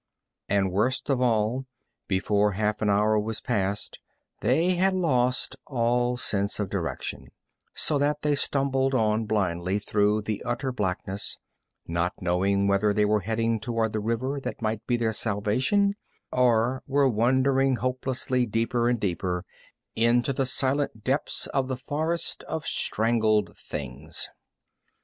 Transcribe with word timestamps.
And 0.49 0.71
worst 0.71 1.11
of 1.11 1.21
all, 1.21 1.67
before 2.07 2.53
half 2.53 2.81
an 2.81 2.89
hour 2.89 3.19
was 3.19 3.39
past 3.39 3.99
they 4.41 4.73
had 4.73 4.95
lost 4.95 5.55
all 5.67 6.17
sense 6.17 6.59
of 6.59 6.71
direction, 6.71 7.27
so 7.75 7.99
that 7.99 8.23
they 8.23 8.33
stumbled 8.33 8.95
on 8.95 9.25
blindly 9.25 9.77
through 9.77 10.23
the 10.23 10.41
utter 10.41 10.71
blackness, 10.71 11.37
not 11.87 12.13
knowing 12.19 12.65
whether 12.67 12.93
they 12.95 13.05
were 13.05 13.19
headed 13.19 13.61
toward 13.61 13.93
the 13.93 13.99
river 13.99 14.39
that 14.39 14.59
might 14.59 14.83
be 14.87 14.97
their 14.97 15.13
salvation 15.13 15.93
or 16.31 16.81
were 16.87 17.07
wandering 17.07 17.75
hopelessly 17.75 18.47
deeper 18.47 18.89
and 18.89 18.99
deeper 18.99 19.45
into 19.95 20.33
the 20.33 20.47
silent 20.47 21.03
depths 21.03 21.45
of 21.53 21.67
the 21.67 21.77
forest 21.77 22.41
of 22.47 22.65
strangled 22.65 23.55
things. 23.55 24.29